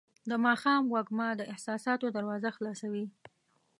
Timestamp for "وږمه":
0.93-1.27